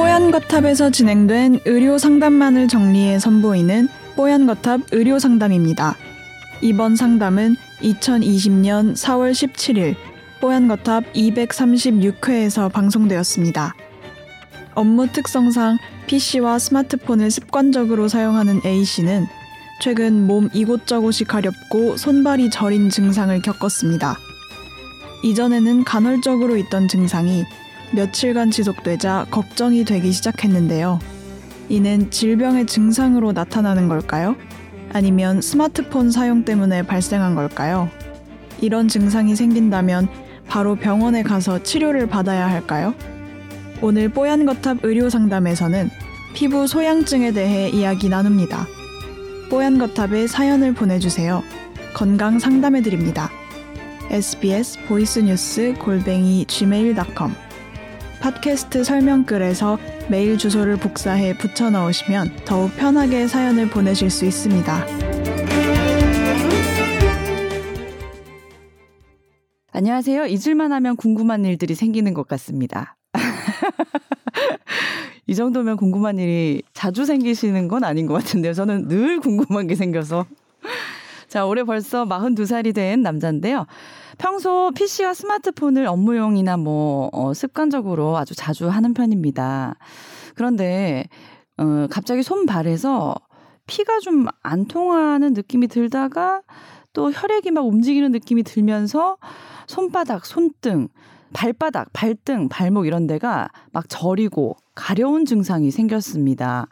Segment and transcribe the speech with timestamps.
[0.00, 3.86] 뽀얀 거탑에서 진행된 의료 상담만을 정리해 선보이는
[4.16, 5.94] 뽀얀 거탑 의료 상담입니다.
[6.62, 9.96] 이번 상담은 2020년 4월 17일
[10.40, 13.74] 뽀얀 거탑 236회에서 방송되었습니다.
[14.74, 15.76] 업무 특성상
[16.06, 19.26] PC와 스마트폰을 습관적으로 사용하는 A씨는
[19.82, 24.16] 최근 몸 이곳저곳이 가렵고 손발이 저린 증상을 겪었습니다.
[25.24, 27.44] 이전에는 간헐적으로 있던 증상이
[27.92, 31.00] 며칠간 지속되자 걱정이 되기 시작했는데요.
[31.68, 34.36] 이는 질병의 증상으로 나타나는 걸까요?
[34.92, 37.88] 아니면 스마트폰 사용 때문에 발생한 걸까요?
[38.60, 40.08] 이런 증상이 생긴다면
[40.46, 42.94] 바로 병원에 가서 치료를 받아야 할까요?
[43.80, 45.90] 오늘 뽀얀 거탑 의료 상담에서는
[46.34, 48.66] 피부 소양증에 대해 이야기 나눕니다.
[49.48, 51.42] 뽀얀 거탑에 사연을 보내주세요.
[51.94, 53.30] 건강 상담해 드립니다.
[54.10, 57.49] sbs 보이스뉴스 골뱅이 gmail.com
[58.20, 59.78] 팟캐스트 설명글에서
[60.10, 64.86] 메일 주소를 복사해 붙여 넣으시면 더욱 편하게 사연을 보내실 수 있습니다.
[69.72, 70.26] 안녕하세요.
[70.26, 72.98] 잊을만 하면 궁금한 일들이 생기는 것 같습니다.
[75.26, 78.52] 이 정도면 궁금한 일이 자주 생기시는 건 아닌 것 같은데요.
[78.52, 80.26] 저는 늘 궁금한 게 생겨서.
[81.30, 83.66] 자, 올해 벌써 42살이 된 남자인데요.
[84.18, 89.76] 평소 PC와 스마트폰을 업무용이나 뭐, 어, 습관적으로 아주 자주 하는 편입니다.
[90.34, 91.04] 그런데,
[91.56, 93.14] 어, 갑자기 손발에서
[93.68, 96.42] 피가 좀 안 통하는 느낌이 들다가
[96.92, 99.16] 또 혈액이 막 움직이는 느낌이 들면서
[99.68, 100.88] 손바닥, 손등,
[101.32, 106.66] 발바닥, 발등, 발목 이런 데가 막 저리고 가려운 증상이 생겼습니다.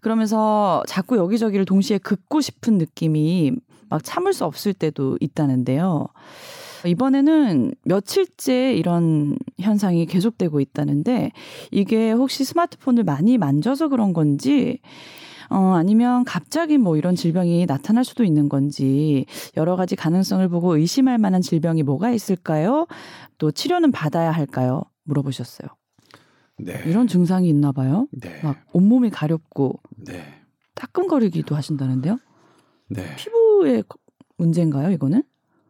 [0.00, 3.52] 그러면서 자꾸 여기저기를 동시에 긋고 싶은 느낌이
[3.94, 6.08] 막 참을 수 없을 때도 있다는데요.
[6.84, 11.30] 이번에는 며칠째 이런 현상이 계속되고 있다는데
[11.70, 14.80] 이게 혹시 스마트폰을 많이 만져서 그런 건지
[15.48, 21.18] 어, 아니면 갑자기 뭐 이런 질병이 나타날 수도 있는 건지 여러 가지 가능성을 보고 의심할
[21.18, 22.88] 만한 질병이 뭐가 있을까요?
[23.38, 24.82] 또 치료는 받아야 할까요?
[25.04, 25.68] 물어보셨어요.
[26.58, 26.82] 네.
[26.86, 28.08] 이런 증상이 있나 봐요.
[28.10, 28.40] 네.
[28.42, 30.24] 막 온몸이 가렵고 네.
[30.74, 32.18] 따끔거리기도 하신다는데요.
[32.90, 33.14] 네.
[33.16, 33.82] 피부 의
[34.36, 35.22] 문제인가요, 이거는?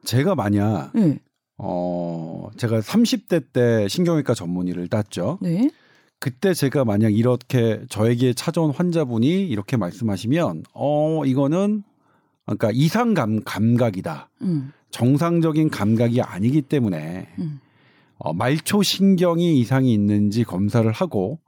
[0.04, 1.18] 제가 만약 네.
[1.56, 5.38] 어 제가 30대 때 신경외과 전문의를 땄죠.
[5.40, 5.70] 네.
[6.18, 11.82] 그때 제가 만약 이렇게 저에게 찾아온 환자분이 이렇게 말씀하시면 어 이거는
[12.46, 14.30] 그러니까 이상 감 감각이다.
[14.42, 14.72] 음.
[14.90, 17.60] 정상적인 감각이 아니기 때문에 음.
[18.16, 21.40] 어, 말초 신경이 이상이 있는지 검사를 하고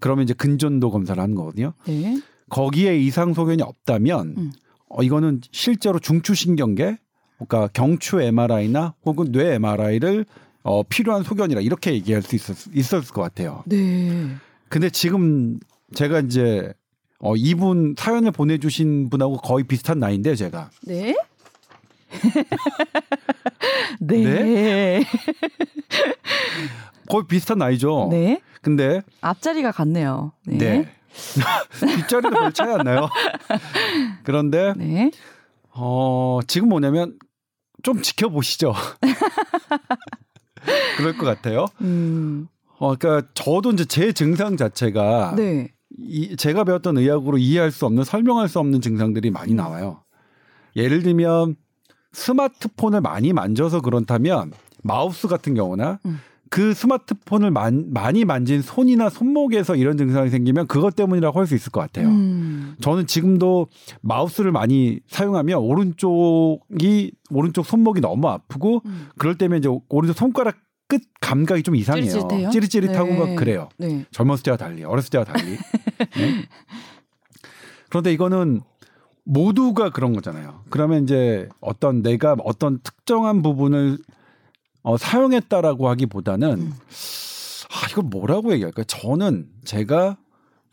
[0.00, 1.74] 그러면 이제 근전도 검사를 하는 거거든요.
[1.86, 2.20] 네.
[2.50, 4.52] 거기에 이상 소견이 없다면 음.
[4.92, 6.98] 어, 이거는 실제로 중추신경계
[7.38, 10.26] 그러니까 경추 MRI나 혹은 뇌 MRI를
[10.62, 13.64] 어, 필요한 소견이라 이렇게 얘기할 수 있었, 있었을 것 같아요.
[13.66, 14.36] 네.
[14.68, 15.58] 근데 지금
[15.94, 16.72] 제가 이제
[17.18, 21.14] 어, 이분 사연을 보내주신 분하고 거의 비슷한 나이인데 제가 네.
[24.00, 25.04] 네.
[27.08, 28.08] 거의 비슷한 나이죠.
[28.10, 28.40] 네.
[28.60, 30.32] 근데 앞자리가 같네요.
[30.46, 30.58] 네.
[30.58, 30.94] 네.
[31.80, 33.08] 뒷자리도 별 차이 안 나요.
[34.24, 35.10] 그런데 네.
[35.70, 37.18] 어, 지금 뭐냐면
[37.82, 38.74] 좀 지켜보시죠.
[40.96, 41.66] 그럴 것 같아요.
[41.80, 42.48] 음.
[42.78, 45.72] 어, 그러니까 저도 이제 제 증상 자체가 네.
[45.98, 50.02] 이, 제가 배웠던 의학으로 이해할 수 없는 설명할 수 없는 증상들이 많이 나와요.
[50.76, 51.56] 예를 들면
[52.12, 54.52] 스마트폰을 많이 만져서 그렇다면
[54.82, 56.20] 마우스 같은 경우나 음.
[56.52, 61.72] 그 스마트폰을 만, 많이 만진 손이나 손목에서 이런 증상이 생기면 그것 때문이라고 할 수 있을
[61.72, 62.08] 것 같아요.
[62.08, 62.76] 음.
[62.82, 63.68] 저는 지금도
[64.02, 69.08] 마우스를 많이 사용하면 오른쪽이 오른쪽 손목이 너무 아프고 음.
[69.16, 70.56] 그럴 때면 이제 오른쪽 손가락
[70.88, 72.04] 끝 감각이 좀 이상해요.
[72.10, 72.50] 찌릿찌릿해요?
[72.50, 73.18] 찌릿찌릿하고 네.
[73.18, 73.70] 막 그래요.
[73.78, 74.04] 네.
[74.10, 75.56] 젊었을 때와 달리 어렸을 때와 달리.
[76.18, 76.44] 네?
[77.88, 78.60] 그런데 이거는
[79.24, 80.64] 모두가 그런 거잖아요.
[80.68, 83.96] 그러면 이제 어떤 내가 어떤 특정한 부분을
[84.82, 86.72] 어, 사용했다라고 하기보다는 음.
[87.70, 88.84] 아 이걸 뭐라고 얘기할까요?
[88.84, 90.16] 저는 제가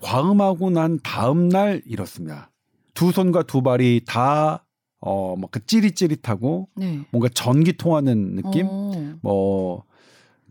[0.01, 2.49] 과음하고 난 다음 날 이렇습니다.
[2.93, 4.65] 두 손과 두 발이 다
[4.99, 7.01] 어, 뭐그 찌릿찌릿하고 네.
[7.11, 8.91] 뭔가 전기 통하는 느낌, 어.
[9.21, 9.83] 뭐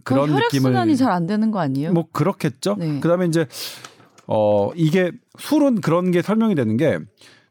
[0.05, 1.93] 그런 혈액 느낌을 순환이 잘 안 되는 거 아니에요?
[1.93, 2.77] 뭐 그렇겠죠.
[2.79, 3.01] 네.
[3.01, 3.47] 그다음에 이제
[4.27, 6.99] 어 이게 술은 그런 게 설명이 되는 게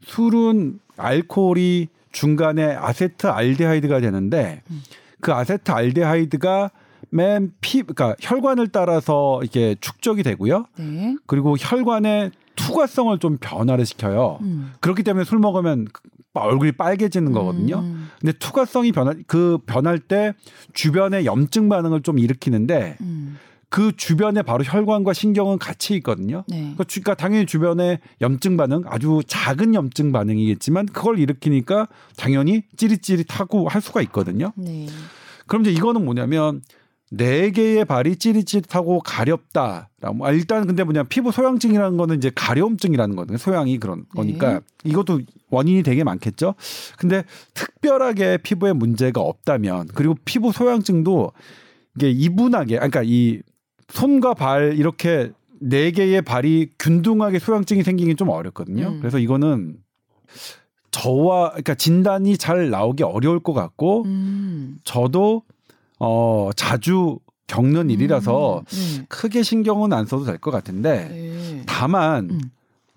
[0.06, 4.82] 술은 알코올이 중간에 아세트 알데하이드가 되는데 음.
[5.22, 6.72] 그 아세트 알데하이드가
[7.10, 10.66] 맨 피, 그러니까 혈관을 따라서 이게 축적이 되고요.
[10.78, 11.16] 네.
[11.26, 14.40] 그리고 혈관의 투과성을 좀 변화를 시켜요.
[14.42, 14.74] 음.
[14.82, 15.88] 그렇기 때문에 술 먹으면
[16.34, 17.80] 얼굴이 빨개지는 거거든요.
[17.80, 18.10] 음.
[18.20, 20.34] 근데 투과성이 변화 그 변할 때
[20.74, 23.38] 주변에 염증 반응을 좀 일으키는데 음.
[23.70, 26.44] 그 주변에 바로 혈관과 신경은 같이 있거든요.
[26.48, 26.60] 네.
[26.60, 33.68] 그러니까 주- 그러니까 당연히 주변에 염증 반응 아주 작은 염증 반응이겠지만 그걸 일으키니까 당연히 찌릿찌릿하고
[33.68, 34.54] 할 수가 있거든요.
[34.56, 34.88] 네.
[35.48, 36.62] 그럼 이제 이거는 뭐냐면
[37.10, 39.90] 네 개의 발이 찌릿찌릿하고 가렵다.
[40.02, 43.38] 아, 일단 근데 뭐냐 피부 소양증이라는 거는 이제 가려움증이라는 거거든요.
[43.38, 44.60] 소양이 그런 거니까 네.
[44.86, 46.56] 이것도 원인이 되게 많겠죠.
[46.98, 47.24] 근데
[47.54, 51.32] 특별하게 피부에 문제가 없다면 그리고 피부 소양증도
[51.96, 53.42] 이게 이분하게 그러니까 이
[53.94, 58.88] 손과 발 이렇게 네 개의 발이 균등하게 소양증이 생기긴 좀 어렵거든요.
[58.90, 59.00] 음.
[59.00, 59.78] 그래서 이거는
[60.92, 64.78] 저와 그러니까 진단이 잘 나오기 어려울 것 같고 음.
[64.84, 65.44] 저도
[66.00, 69.06] 어 자주 겪는 일이라서 음.
[69.08, 71.64] 크게 신경은 안 써도 될 것 같은데 네.
[71.66, 72.42] 다만 음.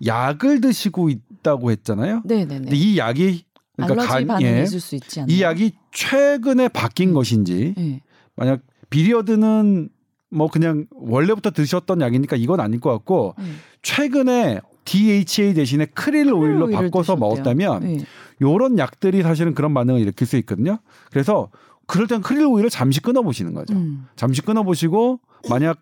[0.05, 2.21] 약을 드시고 있다고 했잖아요.
[2.25, 2.75] 네, 네, 근데 네.
[2.75, 3.43] 이 약이
[3.75, 5.33] 그러니까 알러지 간- 예, 있을 수 있지 않나요?
[5.35, 7.13] 이 약이 최근에 바뀐 음.
[7.13, 8.01] 것인지 네.
[8.35, 9.89] 만약 비리어드는
[10.31, 13.45] 뭐 그냥 원래부터 드셨던 약이니까 이건 아닐 것 같고 네.
[13.81, 17.17] 최근에 DHA 대신에 크릴 오일로 바꿔서 드셨대요.
[17.17, 18.05] 먹었다면 네.
[18.41, 20.79] 요런 약들이 사실은 그런 반응을 일으킬 수 있거든요.
[21.11, 21.49] 그래서
[21.85, 23.75] 그럴 땐 크릴 오일을 잠시 끊어 보시는 거죠.
[23.75, 24.07] 음.
[24.15, 25.19] 잠시 끊어 보시고
[25.49, 25.79] 만약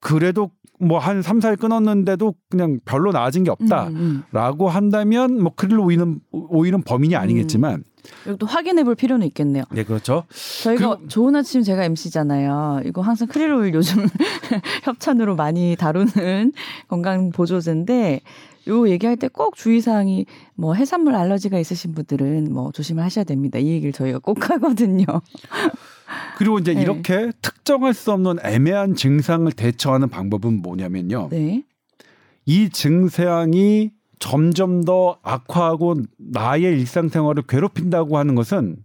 [0.00, 3.88] 그래도 뭐 한 3, 4일 끊었는데도 그냥 별로 나아진 게 없다.
[3.88, 4.22] 음, 음.
[4.32, 7.84] 라고 한다면 뭐 크릴 오일은 오일은 범인이 아니겠지만
[8.26, 9.64] 이것도 확인해 볼 필요는 있겠네요.
[9.70, 10.24] 네 그렇죠.
[10.62, 12.82] 저희가 그리고- 좋은 아침 제가 MC잖아요.
[12.84, 14.06] 이거 항상 크릴 오일 요즘
[14.84, 16.52] 협찬으로 많이 다루는
[16.88, 18.20] 건강 보조제인데
[18.68, 20.26] 요 얘기할 때 꼭 주의사항이
[20.56, 23.58] 뭐 해산물 알러지가 있으신 분들은 뭐 조심을 하셔야 됩니다.
[23.60, 25.04] 이 얘기를 저희가 꼭 하거든요.
[26.38, 26.82] 그리고 이제 네.
[26.82, 31.28] 이렇게 특정할 수 없는 애매한 증상을 대처하는 방법은 뭐냐면요.
[31.30, 31.62] 네.
[32.44, 38.76] 이 증상이 점점 더 악화하고 나의 일상생활을 괴롭힌다고 하는 것은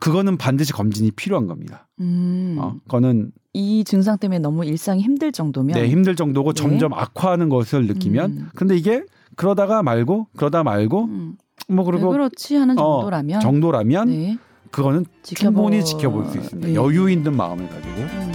[0.00, 1.86] 그거는 반드시 검진이 필요한 겁니다.
[2.00, 2.56] 음.
[2.58, 6.60] 어, 그거는 이 증상 때문에 너무 일상이 힘들 정도면 네, 힘들 정도고 네.
[6.62, 8.48] 점점 악화하는 것을 느끼면 음.
[8.54, 9.04] 근데 이게
[9.36, 11.36] 그러다가 말고 그러다 말고 음,
[11.68, 14.38] 뭐왜 그리고 그렇지 하는 어, 정도라면 정도라면 네.
[14.70, 16.68] 그거는 지켜보- 충분히 지켜볼 수 있습니다.
[16.68, 16.74] 네.
[16.74, 18.32] 여유 있는 마음을 가지고 음.